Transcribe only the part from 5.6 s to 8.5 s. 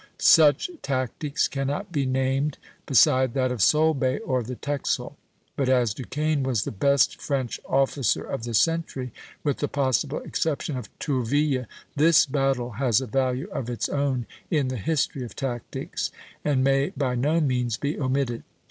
as Duquesne was the best French officer of